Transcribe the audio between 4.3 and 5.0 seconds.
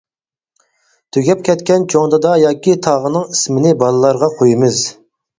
قويىمىز.